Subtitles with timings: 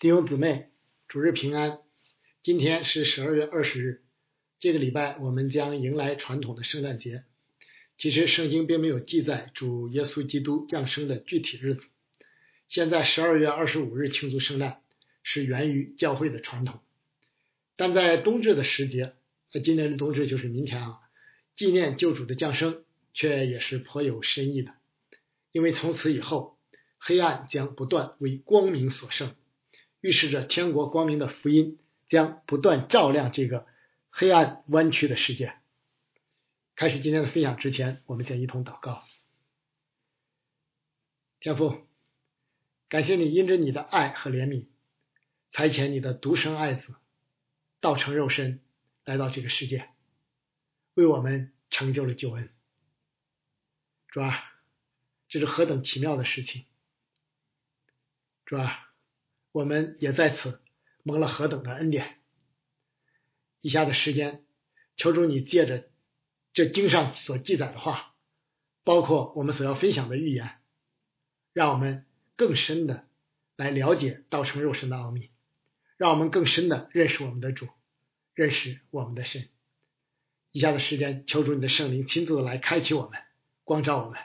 [0.00, 0.68] 弟兄姊妹，
[1.08, 1.80] 主日平安。
[2.44, 4.02] 今天是十二月二十日，
[4.60, 7.24] 这个礼拜我们将迎来传统的圣诞节。
[7.96, 11.82] 其实圣经并没有记载主耶稣基督降生的具体日子。
[12.68, 14.82] 现在十二月二十五日庆祝圣诞
[15.24, 16.78] 是源于教会的传统，
[17.74, 19.14] 但在冬至的时节，
[19.50, 21.00] 在今年的冬至就是明天啊，
[21.56, 22.84] 纪念救主的降生，
[23.14, 24.74] 却也是颇有深意的。
[25.50, 26.56] 因为从此以后，
[26.98, 29.34] 黑暗将不断为光明所胜，
[30.00, 31.78] 预示着天国光明的福音
[32.08, 33.66] 将不断照亮这个
[34.10, 35.54] 黑暗弯曲的世界。
[36.76, 39.04] 开始今天的分享之前，我们先一同祷告。
[41.40, 41.86] 天父，
[42.88, 44.66] 感谢你因着你的爱和怜悯，
[45.50, 46.94] 差遣你的独生爱子
[47.80, 48.60] 道成肉身
[49.04, 49.88] 来到这个世界，
[50.94, 52.48] 为我们成就了救恩。
[54.08, 54.36] 主啊，
[55.28, 56.64] 这是何等奇妙的事情！
[58.46, 58.87] 主啊，
[59.52, 60.60] 我们也在此
[61.02, 62.18] 蒙了何等的恩典！
[63.60, 64.44] 以下的时间，
[64.96, 65.88] 求主你借着。
[66.54, 68.14] 这经上所记载的话，
[68.82, 70.58] 包括我们所要分享的预言，
[71.52, 73.06] 让我们更深的
[73.54, 75.30] 来了解道成肉身的奥秘，
[75.98, 77.68] 让我们更深的认识我们的主，
[78.34, 79.48] 认识我们的神。
[80.50, 83.20] 以下的时间，求主你的圣灵亲自的来开启我们，
[83.62, 84.18] 光照我们，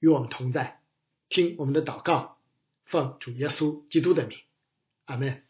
[0.00, 0.80] 与我们同在。
[1.28, 2.40] 听我们的祷告，
[2.84, 4.38] 奉主耶稣基督的名，
[5.10, 5.42] 阿门。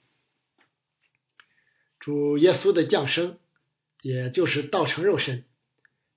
[1.98, 3.38] 主耶稣的降生，
[4.00, 5.44] 也就是道成肉身。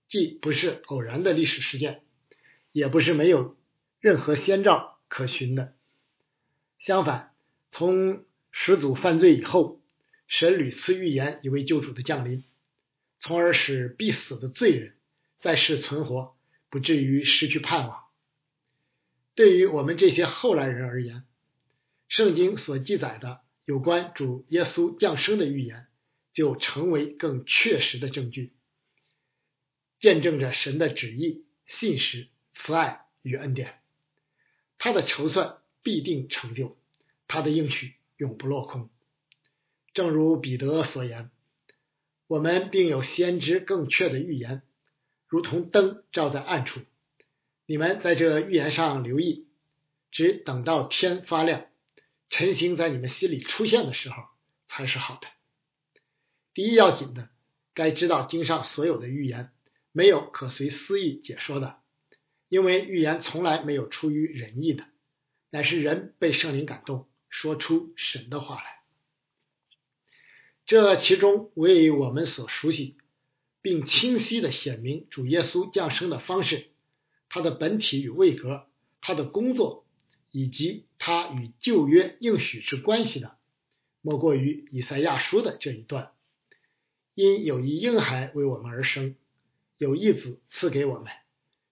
[0.08, 2.03] 既不是偶然的历史事件，
[2.72, 3.58] 也不是没有
[4.00, 5.75] 任何先兆可循的。
[6.80, 7.33] 相反，
[7.69, 9.81] 从始祖犯罪以后，
[10.28, 12.45] 神屡次预言一位救主的降临，
[13.19, 14.95] 从而使必死的罪人
[15.41, 16.38] 在世存活，
[16.69, 18.03] 不至于失去盼望。
[19.35, 21.23] 对于我们这些后来人而言，
[22.16, 25.88] 圣经所记载的有关主耶稣降生的预言，
[26.31, 28.53] 就成为更确实的证据。
[30.00, 33.79] 见证着神的旨意、信实、慈爱与恩典，
[34.78, 36.78] 他的筹算必定成就，
[37.28, 38.91] 他的应许永不落空。
[39.96, 41.31] 正如彼得所言
[42.29, 44.62] ：“我们并有先知更确的预言，
[45.28, 46.79] 如同灯照在暗处。
[47.66, 49.47] 你们在这预言上留意，
[50.12, 51.66] 只等到天发亮，
[52.33, 54.23] 晨星在你们心里出现的时候，
[54.66, 55.27] 才是好的。
[56.55, 57.29] 第一要紧的，
[57.75, 59.51] 该知道经上所有的预言。”
[59.95, 61.77] 没有可随私意解说的，
[62.49, 64.85] 因为预言从来没有出于人意的，
[65.51, 68.81] 乃是人被圣灵感动，说出神的话来。
[70.66, 72.97] 这其中为我们所熟悉，
[73.61, 76.72] 并清晰的显明主耶稣降生的方式，
[77.29, 78.67] 他的本体与位格，
[78.99, 79.82] 他的工作，
[80.33, 83.38] 以及他与旧约应许之关系的，
[84.01, 86.11] 莫过于以赛亚书的这一段：
[87.13, 89.16] 因有一婴孩为我们而生。
[89.77, 91.11] 有一子赐给我们，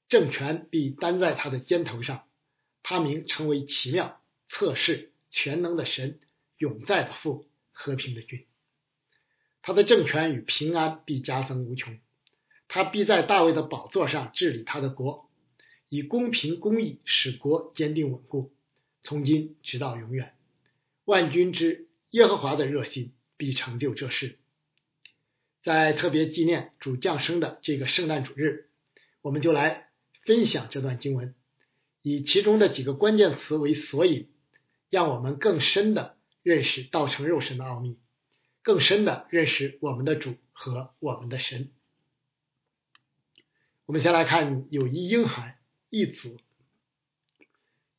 [0.09, 2.27] 政权必担在他的肩头上，
[2.83, 6.19] 他名称为奇妙、测试、全能的神，
[6.57, 8.45] 永在的父，和平的君。
[9.61, 11.97] 他的政权与平安必加增无穷，
[12.67, 15.29] 他必在大卫的宝座上治理他的国，
[15.91, 18.53] 以公平公义使国坚定稳固，
[19.03, 20.33] 从今直到永远。
[21.03, 24.39] 万军之耶和华的热心必成就这事。
[25.61, 28.69] 在特别纪念主降生的这个圣诞主日，
[29.21, 29.89] 我们就来
[30.23, 31.35] 分享这段经文，
[32.01, 34.29] 以其中的几个关键词为索引，
[34.89, 37.99] 让我们更深的认识道成肉身的奥秘，
[38.61, 41.69] 更深的认识我们的主和我们的神。
[43.85, 45.59] 我们先来看有一婴孩，
[45.91, 46.37] 一子。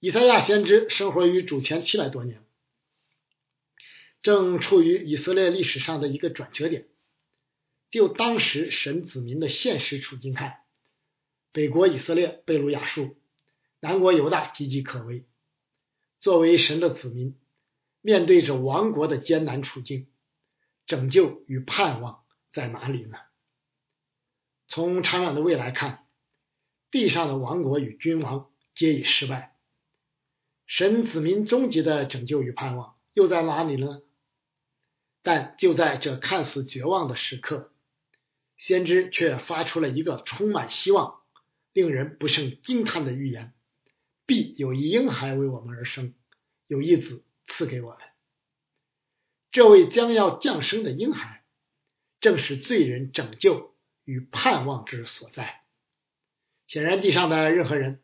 [0.00, 2.42] 以赛亚先知生活于主前七百多年，
[4.22, 6.88] 正处于以色列历史上的一个转折点。
[7.90, 10.60] 就当时神子民的现实处境看，
[11.52, 13.18] 北国以色列被掳亚述，
[13.80, 15.26] 南国犹大岌岌可危。
[16.18, 17.36] 作为神的子民，
[18.00, 20.08] 面对着亡国的艰难处境，
[20.86, 22.24] 拯救与盼望
[22.54, 23.18] 在哪里呢？
[24.66, 26.01] 从长远的未来看，
[26.92, 29.56] 地上的王国与君王皆已失败，
[30.66, 34.02] 神子民终极的拯救与盼望又在哪里呢？
[35.22, 37.72] 但就在这看似绝望的时刻。
[38.58, 41.22] 先知却发出了一个充满希望、
[41.72, 43.54] 令人不胜惊叹的预言：
[44.26, 46.14] 必有一婴孩为我们而生，
[46.66, 47.98] 有一子赐给我们。
[49.50, 51.42] 这位将要降生的婴孩，
[52.20, 53.74] 正是罪人拯救
[54.04, 55.61] 与盼望之所在。
[56.72, 58.00] 显然，地上的任何人，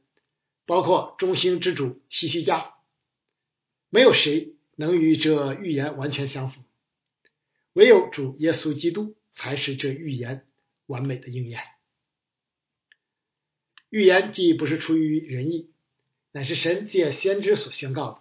[0.67, 2.75] 包括中兴之主西西家，
[3.89, 6.61] 没有谁能与这预言完全相符。
[7.73, 10.47] 唯有主耶稣基督才是这预言
[10.85, 11.63] 完美的应验。
[13.89, 15.71] 预言既不是出于人意，
[16.31, 18.21] 乃是神借先知所宣告的，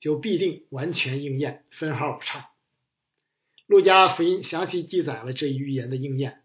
[0.00, 2.50] 就必定完全应验，分毫不差。
[3.64, 6.42] 路加福音详细记载了这一预言的应验，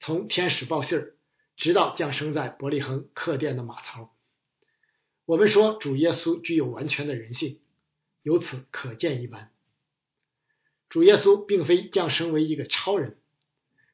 [0.00, 1.13] 从天使报信儿，
[1.56, 4.14] 直到降生在伯利恒客店的马槽。
[5.24, 7.60] 我们说主耶稣具有完全的人性，
[8.22, 9.50] 由此可见一斑。
[10.88, 13.18] 主耶稣并非降生为一个超人，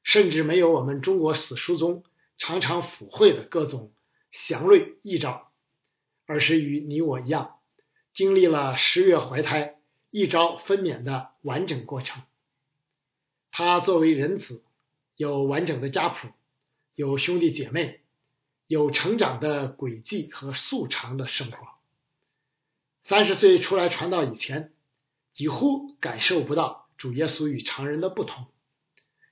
[0.03, 2.05] 甚至没有我们中国史书中
[2.37, 3.93] 常常附会的各种
[4.33, 5.53] 祥瑞异兆，
[6.27, 7.59] 而是与你我一样，
[8.13, 9.79] 经历了十月怀胎、
[10.11, 12.23] 一朝分娩的完整过程。
[13.51, 14.63] 他作为人子，
[15.17, 16.29] 有完整的家谱，
[17.01, 18.03] 有兄弟姐妹，
[18.67, 21.57] 有成长的轨迹和素常的生活。
[23.05, 24.75] 三十岁出来传道以前，
[25.33, 26.91] 几乎感受不到。
[26.99, 28.49] 主耶稣与常人的不同，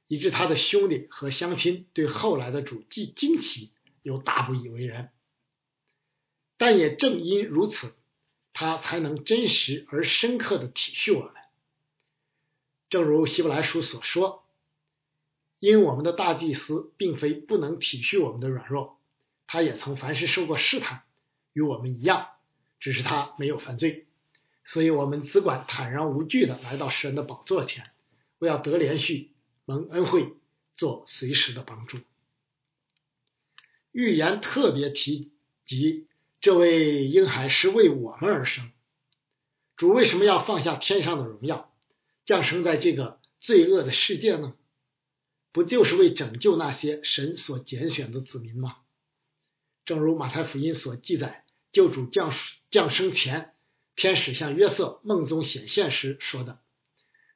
[0.07, 5.13] 以致他的兄弟和乡亲对后来的主既惊奇又大不以为然。
[6.57, 7.95] 但也正因如此，
[8.55, 11.35] 他才能真实而深刻的体恤我们。
[12.89, 14.47] 正如希伯来书所说
[15.59, 19.01] ：“因我们的大祭司并非不能体恤我们的软弱，
[19.47, 21.03] 他也曾凡事受过试探，
[21.53, 22.29] 与我们一样，
[22.81, 24.07] 只是他没有犯罪。”
[24.71, 27.91] 所以，我们只管坦然无惧的来到神的宝座前，
[28.39, 29.33] 我要得连续
[29.65, 30.35] 蒙恩惠，
[30.77, 31.97] 做随时的帮助。
[33.91, 35.33] 预言特别提
[35.65, 36.07] 及，
[36.43, 38.71] 这位婴孩是为我们而生。
[39.79, 41.73] 主为什么要放下天上的荣耀，
[42.27, 44.55] 降生在这个罪恶的世界呢？
[45.59, 48.77] 不就是为拯救那些神所拣选的子民吗？
[49.85, 52.33] 正如马太福音所记载，救主降
[52.71, 53.55] 降生前。
[53.97, 56.61] 天使向约瑟梦中显现时说的：“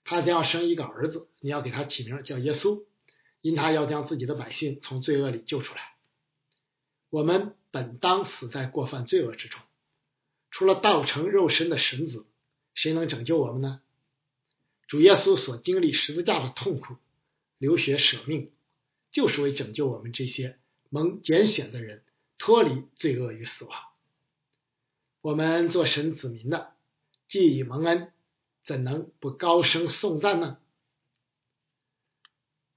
[0.06, 2.84] 他将要生一个儿子，你要给他起名叫耶稣，
[3.40, 5.80] 因他要将自己的百姓从罪恶里救出来。
[7.10, 9.60] 我们本当死在过犯罪恶之中，
[10.52, 12.24] 除了道成肉身的神子，
[12.72, 13.80] 谁能拯救我们呢？
[14.86, 16.94] 主耶稣所经历十字架的痛苦、
[17.62, 18.50] 流血舍命，
[19.12, 20.58] 就是为拯救我们这些
[20.90, 22.02] 蒙拣选的人
[22.36, 23.80] 脱离罪恶与死亡。”
[25.22, 26.74] 我们做神子民的，
[27.28, 28.12] 既已蒙恩，
[28.64, 30.58] 怎能不高声颂赞呢？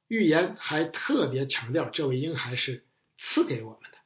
[0.07, 2.85] 预言还特别强调，这位婴孩是
[3.17, 3.97] 赐给我们的，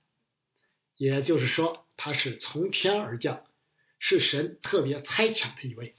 [0.96, 3.46] 也就是说，他是从天而降，
[4.00, 5.98] 是神特别差遣的一位，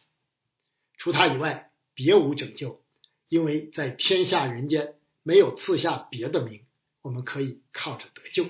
[0.96, 2.82] 除他以外，别无拯救，
[3.30, 6.66] 因为在天下人间没有赐下别的名，
[7.00, 8.46] 我们可以靠着得救。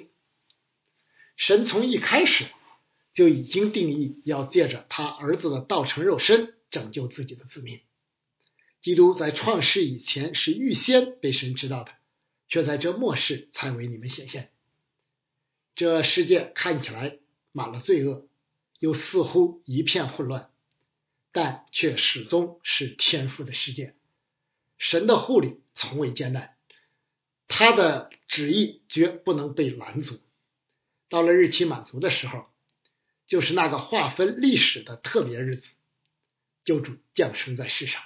[1.36, 2.46] 神从一开始。
[3.12, 7.80] 就已经定义要借着他儿子的道成肉身拯救自己的子民。
[8.80, 11.90] 基督在创世以前是预先被神知道的，
[12.48, 14.52] 却在这末世才为你们显现。
[15.74, 17.18] 这世界看起来
[17.50, 18.28] 满了罪恶，
[18.78, 20.48] 又似乎一片混乱，
[21.32, 23.96] 但却始终是天赋的世界。
[24.80, 26.56] 神的护理从未艰难，
[27.46, 30.18] 他的旨意绝不能被拦阻。
[31.08, 32.46] 到了日期满足的时候。
[33.26, 35.62] 就是那个划分历史的特别日子，
[36.64, 38.02] 救主降生在世上，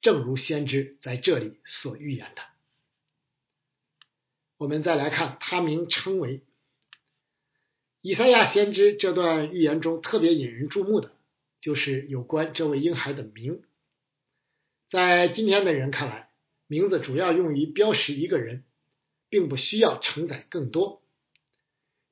[0.00, 2.42] 正如先知在这里所预言的。
[4.56, 6.42] 我们再来看他名称为
[8.00, 11.12] 以赛亚先知这段预言中特别引人注目的，
[11.60, 13.62] 就是有关这位婴孩的名。
[14.92, 16.28] 在今天的人看来，
[16.66, 18.62] 名字主要用于标识一个人，
[19.30, 21.02] 并不需要承载更多，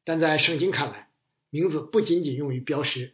[0.02, 1.10] 但在圣经看来。
[1.50, 3.12] 名字不仅仅用于标识，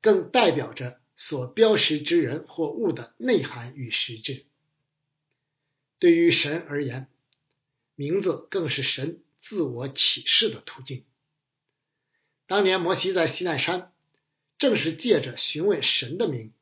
[0.00, 4.46] 更代表着所标识之人或物的内涵与实质。
[5.98, 7.08] 对于神而言，
[7.94, 11.04] 名字更是神自我启示的途径。
[12.46, 13.92] 当年摩西在西奈山，
[14.56, 16.54] 正是借着询问神的名，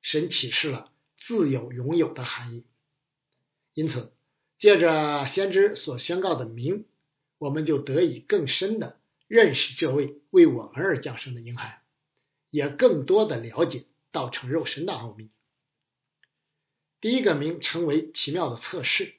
[0.00, 0.90] 神启示了
[1.26, 2.64] 自有拥有的含义。
[3.74, 4.12] 因此，
[4.58, 6.84] 借着先知所宣告的名，
[7.38, 8.98] 我们就得以更深的。
[9.26, 11.82] 认识这位为我们而降生的婴孩，
[12.50, 15.30] 也更多的了解道成肉身的奥秘。
[17.00, 19.14] 第一个名称为奇妙的测试，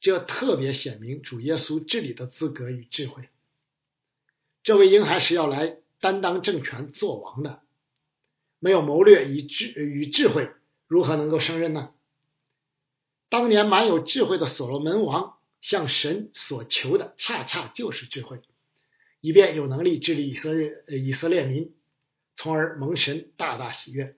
[0.00, 3.28] 这特别显明主耶稣治理的资格与智慧。
[4.64, 7.62] 这位婴孩是要来担当政权做王的，
[8.58, 10.50] 没有谋略与智与智慧，
[10.90, 11.94] 如何能够胜任呢？
[13.28, 18.42] 当年蛮有智慧的所罗门王向神所求的，恰恰就是智慧。
[19.20, 21.76] 以便有能力治理以色列以色列民，
[22.36, 24.16] 从而蒙神大大喜悦，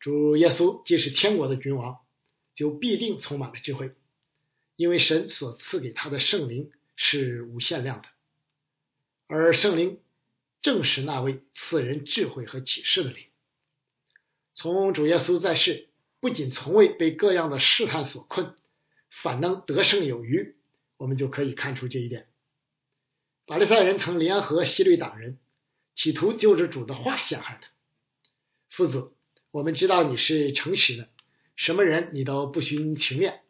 [0.00, 2.00] 主耶稣既是天国的君王，
[2.56, 3.94] 就必定充满了智慧，
[4.74, 8.08] 因为神所赐给他的圣灵是无限量的，
[9.28, 10.00] 而圣灵
[10.60, 13.26] 正是那位赐人智慧和启示的灵。
[14.56, 18.54] 从主耶稣在世，不仅从未被各样的试探所困，
[19.22, 20.56] 反能得胜有余，
[20.96, 22.26] 我们就可以看出这一点。
[23.46, 25.38] 法利赛人曾联合希律党人，
[25.94, 27.68] 企图就着主的话陷害他。
[28.70, 29.12] 父子，
[29.50, 31.10] 我们知道你是诚实的，
[31.54, 33.42] 什么人你都不徇情面，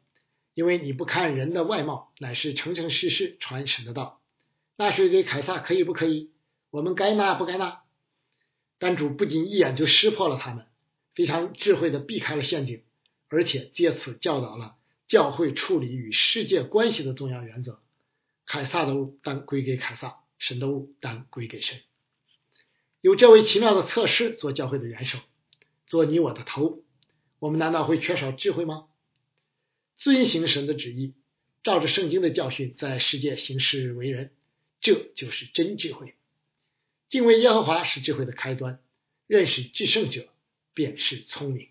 [0.54, 4.20] 因为你不看人的外貌，乃是诚诚实实传神的道。
[4.76, 6.32] 纳税给凯撒可以不可以？
[6.70, 7.82] 我们该纳不该纳？
[8.78, 10.66] 但主不仅一眼就识破了他们，
[11.16, 12.85] 非常智慧的避开了陷阱，
[13.28, 14.76] 而且借此教导了
[15.08, 17.80] 教会处理与世界关系的重要原则。
[18.44, 21.80] 凯撒的物当归给凯撒，神的物当归给神。
[23.00, 25.18] 有这位奇妙的测试做教会的元首，
[25.87, 26.85] 做你我的头，
[27.38, 28.87] 我们难道会缺少智慧吗？
[29.96, 31.14] 遵行神的旨意，
[31.64, 34.32] 照着圣经的教训，在世界行事为人，
[34.80, 36.14] 这就是真智慧。
[37.08, 38.80] 敬畏耶和华是智慧的开端，
[39.26, 40.28] 认识至圣者
[40.76, 41.71] 便是聪明。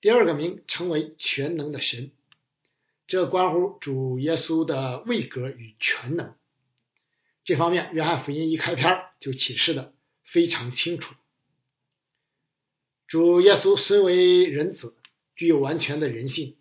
[0.00, 2.12] 第二个名称为全能的神。
[3.08, 6.36] 这关乎主耶稣的位格与全能，
[7.42, 11.12] 这方面约翰福音一开篇就启示的非常清楚。
[13.08, 14.94] 主耶稣虽为人子，
[15.34, 16.56] 具有完全的人性，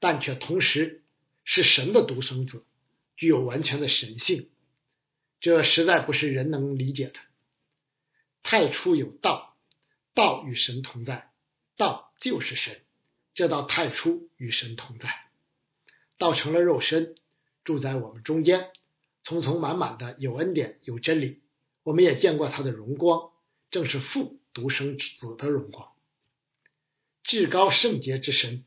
[0.00, 1.04] 但却同时
[1.44, 2.64] 是神的独生子，
[3.14, 4.48] 具有完全的神性。
[5.38, 7.20] 这实在不是人能理解的。
[8.42, 9.51] 太初有道，
[10.14, 11.30] 道与神同在，
[11.76, 12.82] 道就是神，
[13.34, 15.08] 这道太初与神同在。
[16.18, 17.16] 道成了肉身，
[17.64, 18.70] 住在我们中间，
[19.24, 21.40] 匆匆满满的有恩典有真理。
[21.82, 23.30] 我们也见过他的荣光，
[23.70, 25.04] 正是父独生子
[25.36, 25.92] 的荣光。
[27.24, 28.64] 至高圣洁之神，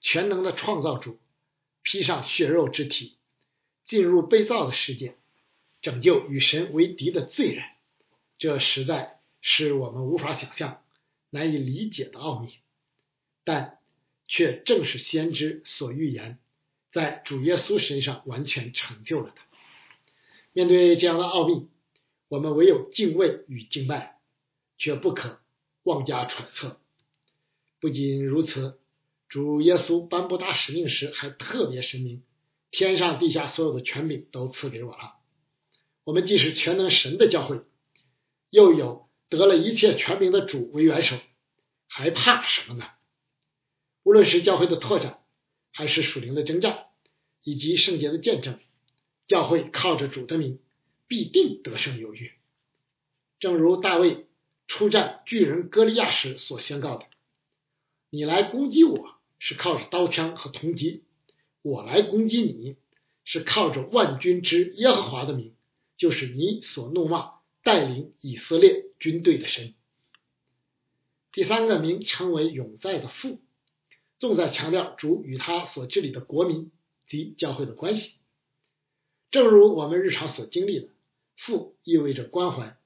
[0.00, 1.18] 全能的创造主，
[1.82, 3.18] 披上血肉之体，
[3.86, 5.16] 进入被造的世界，
[5.82, 7.64] 拯救与神为敌的罪人。
[8.38, 9.17] 这实在
[9.50, 10.82] 是我们无法想象、
[11.30, 12.58] 难以理解的奥秘，
[13.44, 13.78] 但
[14.26, 16.38] 却正是先知所预言。
[16.92, 19.46] 在主耶稣身上完全成就了他。
[20.52, 21.66] 面对这样的奥秘，
[22.28, 24.20] 我们唯有敬畏与敬拜，
[24.76, 25.40] 却不可
[25.82, 26.78] 妄加揣测。
[27.80, 28.78] 不仅如此，
[29.30, 32.22] 主耶稣颁布大使命时还特别声明：
[32.70, 35.14] 天上地下所有的权柄都赐给我了。
[36.04, 37.62] 我们既是全能神的教会，
[38.50, 41.16] 又有得了一切权柄的主为元首，
[41.86, 42.86] 还怕什么呢？
[44.02, 45.20] 无论是教会的拓展，
[45.72, 46.86] 还是属灵的征战，
[47.42, 48.58] 以及圣洁的见证，
[49.26, 50.60] 教会靠着主的名，
[51.06, 52.32] 必定得胜有余。
[53.38, 54.26] 正如大卫
[54.66, 57.06] 出战巨人歌利亚时所宣告的
[58.10, 61.04] ：“你来攻击我是靠着刀枪和铜戟，
[61.62, 62.76] 我来攻击你
[63.24, 65.54] 是靠着万军之耶和华的名，
[65.98, 67.37] 就是你所怒骂
[67.68, 69.74] 带领以色列军队的神。”
[71.32, 73.42] 第三个名称为永在的父。
[74.18, 76.72] 重在强调主与他所治理的国民
[77.06, 78.14] 及教会的关系，
[79.30, 80.88] 正如我们日常所经历的，
[81.36, 82.78] 父意味着关怀、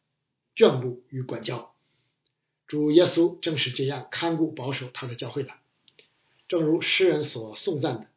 [0.55, 1.75] 眷顾与管教。
[2.67, 5.53] 主耶稣正是这样看顾保守他的教会的。
[6.49, 8.09] 正如诗人所颂赞的：“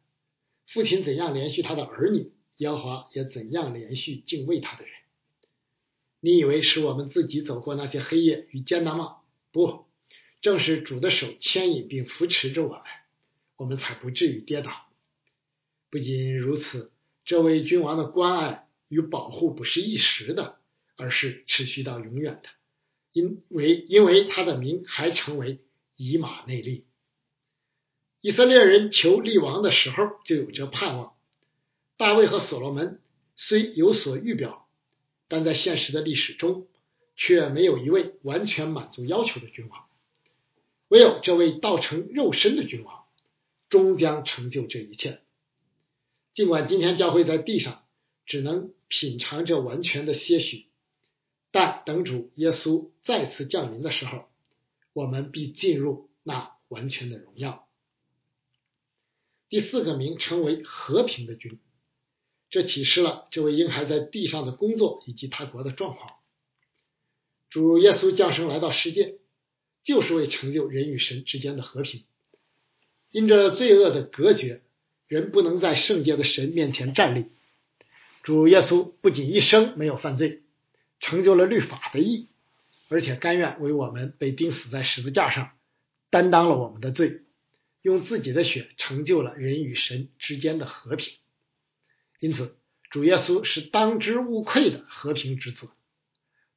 [0.68, 4.92] 父亲怎样连续他的儿女，耶和华也怎样连续敬畏他的人。”
[6.26, 9.18] 你以为是我们自己走过那些黑夜与艰难吗？
[9.52, 9.86] 不，
[10.40, 12.82] 正是主的手牵引并扶持着我们。
[13.54, 14.72] 我们才不至于跌倒。
[15.88, 16.90] 不仅如此，
[17.24, 20.58] 这位君王的关爱与保护不是一时的，
[20.96, 22.48] 而是持续到永远的。
[23.12, 25.60] 因为因为他的名还成为
[25.94, 26.86] 以马内利。
[28.20, 31.14] 以色列人求立王的时候就有着盼望。
[31.96, 33.00] 大卫和所罗门
[33.36, 34.65] 虽有所预表，
[35.28, 36.66] 但在现实的历史中，
[37.16, 39.86] 却没有一位完全满足要求的君王。
[40.88, 43.04] 唯有这位道成肉身的君王。
[43.68, 45.22] 终将成就这一切。
[46.34, 47.84] 尽管今天教会在地上
[48.24, 50.66] 只能品尝这完全的些许，
[51.50, 54.26] 但等主耶稣再次降临的时候，
[54.92, 57.68] 我们必进入那完全的荣耀。
[59.48, 61.58] 第四个名称为和平的君，
[62.50, 66.12] 这启示了这位婴孩在地上的工作以及他国的状况。
[67.50, 69.18] 主耶稣降生来到世界，
[69.84, 72.04] 就是为成就人与神之间的和平。
[73.10, 74.62] 因着罪恶的隔绝，
[75.06, 77.26] 人不能在圣洁的神面前站立。
[78.22, 80.42] 主耶稣不仅一生没有犯罪，
[81.00, 82.28] 成就了律法的义，
[82.88, 85.52] 而且甘愿为我们被钉死在十字架上，
[86.10, 87.22] 担当了我们的罪，
[87.82, 91.14] 用自己的血成就了人与神之间的和平。
[92.20, 92.56] 因此，
[92.90, 95.68] 主耶稣是当之无愧的和平之子。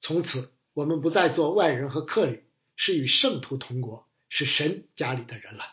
[0.02, 2.44] 从此，我们不再做外人和客旅，
[2.76, 5.64] 是与圣徒同国，是神家里的人了，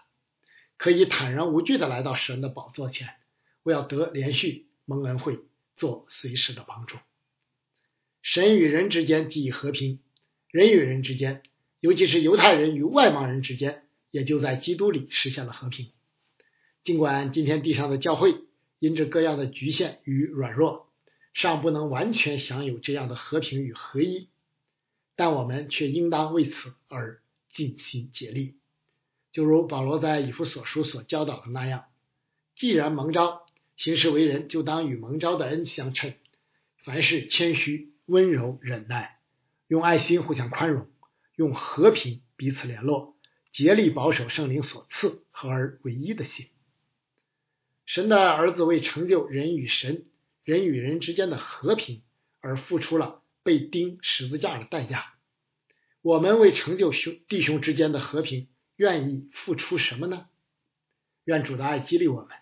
[0.77, 3.09] 可以坦然无惧的来到神的宝座前，
[3.63, 5.39] 我要得连续蒙恩惠，
[5.77, 6.97] 做随时的帮助。
[8.23, 10.01] 神与人之间既已和平，
[10.51, 11.45] 人与人之间，
[11.79, 15.93] 尤其是犹太人与外邦人之间，也就在基督里实现了和平。
[16.83, 18.35] 尽管今天地上的教会
[18.79, 20.91] 因着各样的局限与软弱，
[21.35, 24.29] 尚不能完全享有这样的和平与合一，
[25.15, 27.21] 但我们却应当为此而
[27.53, 28.57] 尽心竭力。
[29.33, 31.87] 就如保罗在以弗所书所教导的那样，
[32.55, 36.15] 既然蒙召行事为人，就当与蒙召的恩相称，
[36.85, 37.93] 凡事谦虚。
[38.09, 39.19] 温柔忍耐，
[39.67, 40.89] 用爱心互相宽容，
[41.35, 43.17] 用和平彼此联络，
[43.51, 46.47] 竭力保守圣灵所赐和而唯一的心。
[47.87, 50.07] 神的儿子为成就人与神、
[50.43, 52.03] 人与人之间的和平
[52.41, 55.15] 而付出了被钉十字架的代价。
[56.03, 60.27] 我们为成就兄弟兄之间的和平，愿意付出什么呢？
[61.25, 62.37] 愿主的爱激励我们，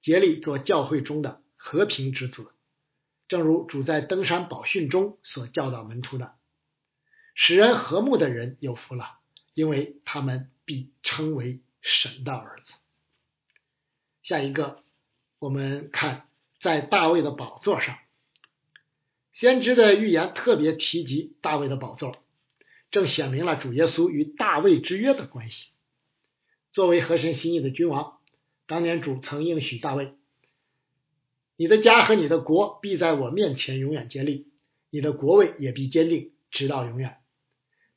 [0.00, 2.46] 竭力做教会中的和平之子。
[3.26, 6.34] 正如主在登山宝训中所教导门徒的，
[7.34, 9.18] 使人和睦的人有福了，
[9.54, 12.72] 因为他们必称为神的儿子。
[14.24, 14.82] 下一个，
[15.38, 16.26] 我们看
[16.62, 17.98] 在大卫的宝座上，
[19.34, 22.16] 先知的预言特别提及大卫的宝座，
[22.90, 25.66] 正显明了主耶稣与大卫之约的关系。
[26.72, 28.18] 作为合神心意的君王，
[28.66, 30.14] 当年主曾应许大卫。
[31.56, 34.48] 你的家和你的国必在我面前永远建立，
[34.88, 37.18] 你的国位也必坚定，直到永远。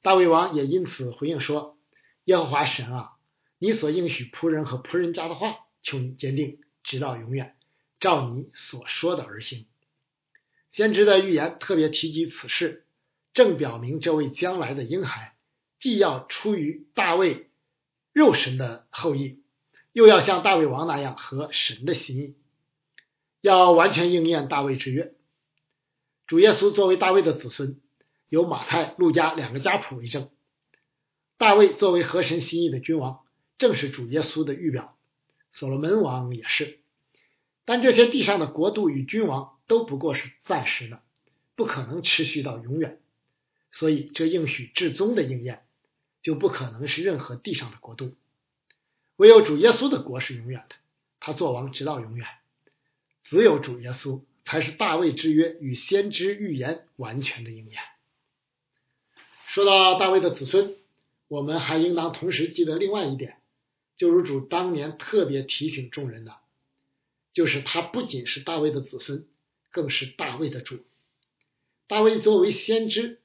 [0.01, 1.77] 大卫王也因此回应说
[2.25, 3.11] ：“耶和华神啊，
[3.59, 7.55] 你所应许仆人和仆人家的话，求你坚定，直到永远，
[8.01, 9.67] 照你所说的而行。”
[10.69, 12.85] 先知的预言特别提及此事，
[13.33, 15.37] 正表明这位将来的婴孩
[15.79, 17.49] 既要出于大卫
[18.11, 19.41] 肉身的后裔，
[19.93, 22.35] 又要像大卫王那样合神的心意。
[23.39, 25.13] 要完全应验大卫之约。
[26.27, 27.79] 主耶稣作为大卫的子孙，
[28.27, 30.29] 有马太、路加两个家谱为证。
[31.37, 33.23] 大卫作为合神心意的君王，
[33.57, 34.96] 正是主耶稣的预表。
[35.57, 36.77] 所罗门王也是。
[37.65, 41.01] 但这些地上的国度与君王都不过是暂时的，
[41.55, 43.01] 不可能持续到永远。
[43.71, 45.63] 所以这应许至宗的应验，
[46.21, 48.13] 就不可能是任何地上的国度。
[49.15, 50.75] 唯有主耶稣的国是永远的，
[51.19, 52.27] 他作王直到永远。
[53.23, 57.81] 只有主耶稣才是大卫之约与先知预言完全的应验。
[59.47, 60.75] 说到大卫的子孙，
[61.27, 63.39] 我们还应当同时记得另外一点，
[63.97, 66.37] 就如主当年特别提醒众人的，
[67.33, 69.27] 就是他不仅是大卫的子孙，
[69.71, 70.85] 更是大卫的主。
[71.87, 73.21] 大卫作为先知，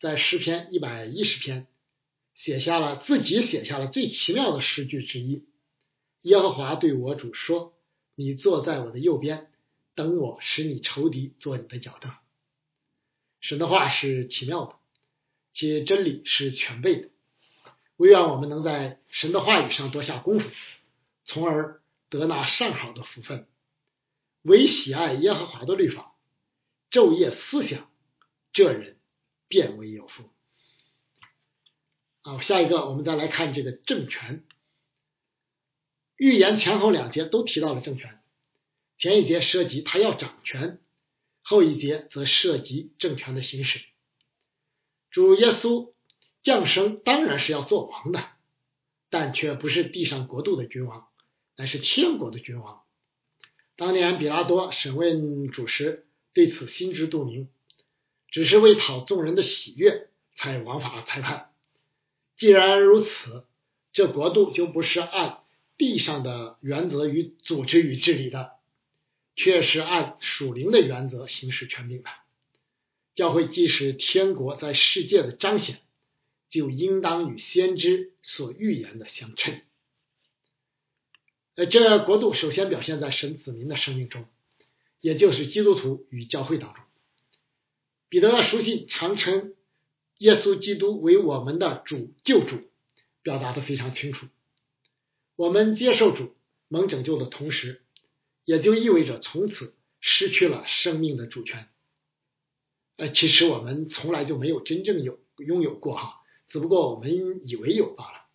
[0.00, 1.68] 在诗篇一百一十篇
[2.34, 5.44] 写下了自己写下了最奇妙的诗句之一
[6.22, 7.72] ：“耶和华对我主说。”
[8.16, 9.50] 你坐在我的右边，
[9.96, 12.12] 等我使你仇敌做你的脚凳。
[13.40, 14.76] 神的话是奇妙的，
[15.52, 17.08] 其真理是全备的。
[17.96, 20.50] 唯愿我们能在神的话语上多下功夫，
[21.24, 21.80] 从而
[22.10, 23.46] 得那上好的福分。
[24.42, 26.14] 唯喜爱耶和华的律法，
[26.90, 27.90] 昼夜思想，
[28.52, 28.98] 这人
[29.48, 30.28] 便为有福。
[32.20, 34.44] 好，下一个我们再来看这个政权。
[36.16, 38.20] 预言前后两节都提到了政权，
[38.98, 40.80] 前一节涉及他要掌权，
[41.42, 43.80] 后一节则涉及政权的行使。
[45.10, 45.93] 主耶稣
[46.44, 48.24] 降生当然是要做王的，
[49.10, 51.08] 但却不是地上国度的君王，
[51.56, 52.82] 乃是天国的君王。
[53.74, 57.48] 当年比拉多审问主时，对此心知肚明，
[58.28, 61.50] 只是为讨众人的喜悦，才王法裁判。
[62.36, 63.46] 既然如此，
[63.92, 65.40] 这国度就不是按。
[65.76, 68.52] 地上的原则与组织与治理的，
[69.34, 72.08] 却是按属灵的原则行使权柄的。
[73.16, 75.80] 教会既是天国在世界的彰显，
[76.54, 79.60] 就应当与先知所预言的相称。
[81.56, 84.28] 呃，这国度首先表现在神子民的生命中，
[85.00, 86.84] 也就是基督徒与教会当中。
[88.08, 89.56] 彼得的书信常称
[90.18, 92.60] 耶稣基督为我们的主救主，
[93.22, 94.28] 表达的非常清楚。
[95.34, 96.36] 我们接受主
[96.68, 97.82] 蒙拯救的同时，
[98.44, 101.68] 也就意味着从此失去了生命的主权。
[102.94, 108.26] 呃，其实我们从来就没有真正有拥有过哈，只不过我们以为有罢了。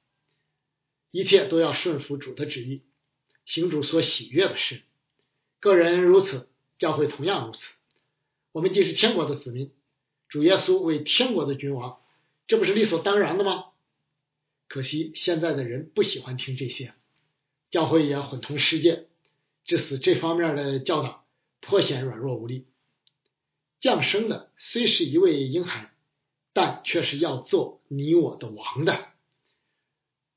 [1.11, 2.83] 一切都要顺服主的旨意，
[3.45, 4.81] 行主所喜悦的事。
[5.59, 7.61] 个人如此，教会同样如此。
[8.51, 9.71] 我们既是天国的子民，
[10.27, 11.99] 主耶稣为天国的君王，
[12.47, 13.65] 这不是理所当然的吗？
[14.67, 16.93] 可惜现在的人不喜欢听这些，
[17.71, 19.07] 教会也混同世界，
[19.65, 21.25] 致使这方面的教导
[21.59, 22.67] 颇显软弱无力。
[23.79, 25.91] 降生的虽是一位婴孩，
[26.59, 29.07] 但却是要做你我的王的。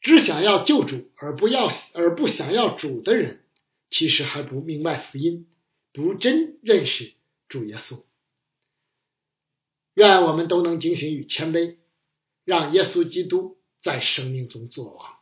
[0.01, 3.45] 只想要救主而不要而不想要主的人，
[3.91, 5.49] 其实还不明白福音，
[5.93, 7.15] 不真认识。
[7.49, 8.05] 主耶稣，
[9.95, 11.79] 愿我们都能警醒与谦卑，
[12.45, 15.17] 让耶稣基督在生命中作王。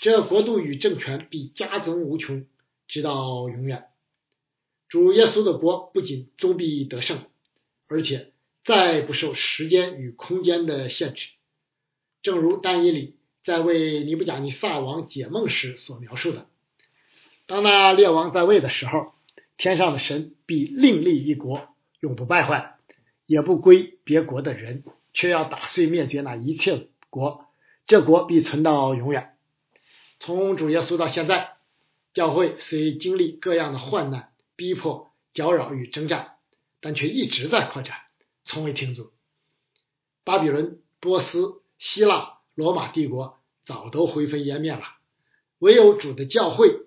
[0.00, 2.48] 这国度与政权必加增无穷，
[2.88, 3.90] 直到永远。
[4.88, 7.24] 主耶稣的国不仅终必得胜，
[7.86, 8.32] 而且
[8.64, 11.28] 再不受时间与空间的限制。
[12.22, 16.46] 正如但以里在为尼布甲尼撒王解梦时所描述的，
[17.46, 19.12] 当那列王在位的时候。
[19.62, 21.68] 天上的神必另立一国，
[22.00, 22.78] 永不败坏，
[23.26, 27.44] 也不归别国的人，却要打碎灭绝那一切国，
[27.86, 29.36] 这国必存到永远。
[30.18, 31.56] 从主耶稣到现在，
[32.14, 36.36] 教会虽经历各样的患难、逼迫、搅扰与征战，
[36.80, 37.98] 但却一直在扩展，
[38.50, 39.08] 从未停止。
[40.24, 44.82] 巴比伦、波斯、希腊、罗马帝国早都灰飞烟灭了，
[45.58, 46.82] 唯有主的教会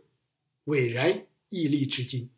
[0.66, 2.30] 伟然屹立至今。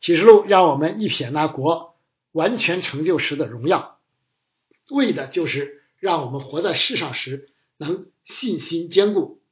[0.00, 1.98] 启示录让我们一瞥那国
[2.32, 4.00] 完全成就时的荣耀，
[4.90, 9.42] 为的就是让我们活在世上时能信心坚固，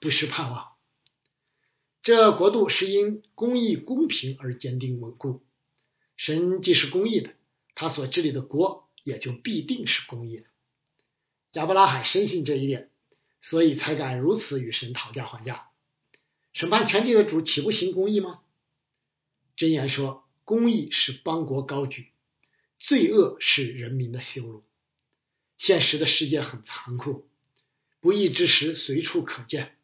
[0.00, 0.68] 不失盼望。
[2.02, 5.44] 这国度是因公义公平而坚定稳固。
[6.16, 7.34] 神既是公义的，
[7.74, 10.44] 他所治理的国也就必定是公义的。
[11.52, 12.90] 亚伯拉罕深信这一点，
[13.42, 15.68] 所以才敢如此与神讨价还价。
[16.52, 18.40] 审判全地的主岂不行公义吗？
[19.56, 22.12] 箴言说：“公义是邦国高举，
[22.78, 24.64] 罪恶是人民的羞辱。”
[25.58, 27.28] 现实的世界很残酷，
[28.00, 29.76] 不义之时随处可见，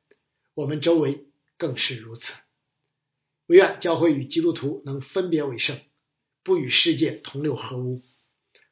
[0.55, 2.25] 我们周围更是如此。
[3.47, 5.81] 唯愿教会与基督徒能分别为圣，
[6.43, 8.03] 不与世界同流合污，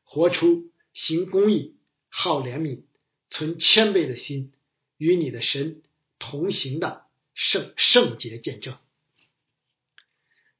[0.02, 1.76] 活出行公义、
[2.08, 2.82] 好怜悯、
[3.30, 4.52] 存谦卑的心，
[4.96, 5.82] 与你的神
[6.18, 8.76] 同行的圣圣洁见证。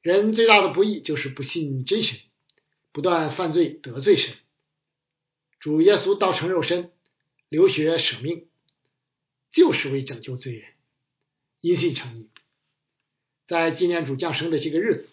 [0.01, 2.19] 人最大的不义就是不信真神，
[2.93, 4.35] 不断犯罪得罪神。
[5.59, 6.93] 主耶稣道成肉身，
[7.49, 8.49] 流血舍命，
[9.51, 10.71] 就是为拯救罪人，
[11.61, 12.29] 因信称义。
[13.49, 15.09] 在纪念主降生的这个日子，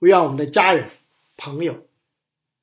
[0.00, 0.90] 为让我们的家人、
[1.40, 1.88] 朋友、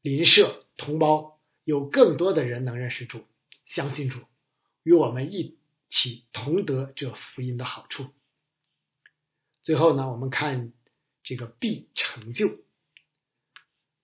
[0.01, 3.25] 邻舍、同胞有更多的人能认识主、
[3.65, 4.19] 相信主，
[4.83, 5.57] 与我们一
[5.89, 8.07] 起同得这福音的好处。
[9.63, 10.71] 最后呢，我们看。
[11.23, 12.59] 这个必成就。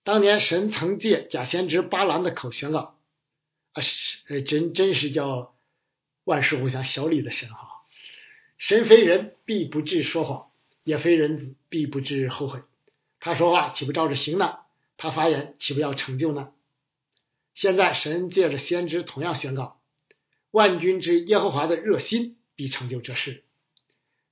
[0.02, 2.98] 当年神曾借假先知巴兰的口宣告，
[3.72, 3.82] 啊，
[4.28, 5.56] 呃，真真是叫
[6.24, 7.86] 万事互相效力的神哈。
[8.58, 12.60] 神非人，必不至说谎；也非人子，必不至后悔。
[13.20, 14.58] 他说话岂不照着行呢？
[14.96, 16.52] 他发言岂不要成就呢？
[17.54, 19.80] 现在神借着先知同样宣告，
[20.50, 23.44] 万军之耶和华的热心必成就这事。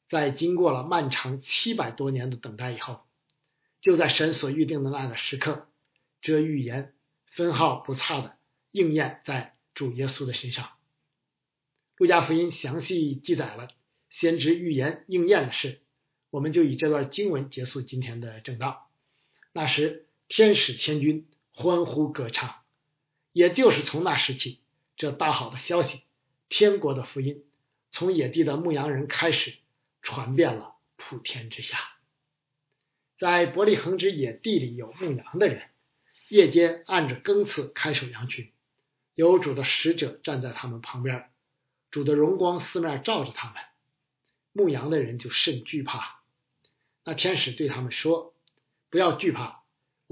[0.08, 3.00] 在经过了漫长七百多年的等待以后，
[3.80, 5.68] 就在神所预定的那个时刻，
[6.20, 6.94] 这预言
[7.26, 8.36] 分毫不差的
[8.72, 10.70] 应验在主耶稣的身上。
[11.96, 13.68] 路加福音详细记载了
[14.10, 15.80] 先知预言应验的事，
[16.30, 18.90] 我们就以这段经文结束今天的正道。
[19.52, 22.62] 那时，天使天君欢呼歌唱，
[23.32, 24.60] 也就是从那时起，
[24.96, 26.04] 这大好的消息，
[26.48, 27.44] 天国的福音，
[27.90, 29.52] 从野地的牧羊人开始。
[30.00, 31.78] 传遍了普天之下，
[33.18, 35.68] 在伯利恒之野地里有牧羊的人，
[36.28, 38.50] 夜间按着更次看守羊群，
[39.14, 41.30] 有主的使者站在他们旁边，
[41.90, 43.62] 主的荣光四面照着他们，
[44.52, 46.22] 牧羊的人就甚惧怕。
[47.04, 48.34] 那天使对他们说
[48.88, 49.61] ：“不要惧怕，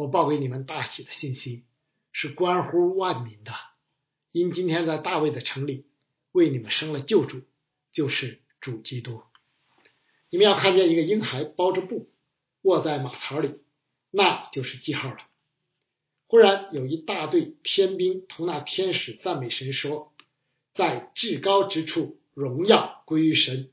[0.00, 1.66] 我报给你们大喜的信息，
[2.10, 3.52] 是关乎万民的，
[4.32, 5.84] 因今天在大卫的城里
[6.32, 7.42] 为你们生了救主，
[7.92, 9.22] 就是主基督。”
[10.30, 12.10] 你们要看见一个婴孩包着布
[12.62, 13.60] 卧在马槽里，
[14.10, 15.18] 那就是记号了。
[16.28, 20.14] 忽然有一大队天兵同那天使赞美神说
[20.72, 23.70] ：“在至高之处荣耀归于神，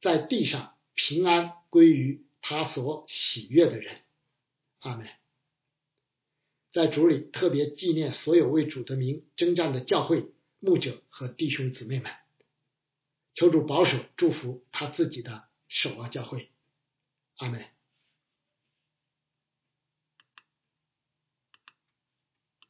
[0.00, 3.98] 在地上平安归于他所喜悦的人。”
[4.80, 5.06] 阿门。
[6.76, 12.12] 在主里特别纪念所有为主的名征战的教会牧者和弟兄姊妹们。
[13.32, 16.50] 求主保守祝福他自己的守望教会。
[17.38, 17.75] 阿门。